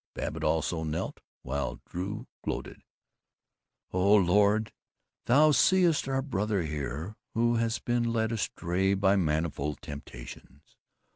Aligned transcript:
Babbitt 0.15 0.43
also 0.43 0.83
knelt, 0.83 1.19
while 1.43 1.79
Drew 1.85 2.25
gloated: 2.43 2.81
"O 3.91 4.15
Lord, 4.15 4.73
thou 5.25 5.51
seest 5.51 6.07
our 6.07 6.23
brother 6.23 6.63
here, 6.63 7.17
who 7.35 7.57
has 7.57 7.77
been 7.77 8.11
led 8.11 8.31
astray 8.31 8.95
by 8.95 9.15
manifold 9.15 9.79
temptations. 9.79 10.75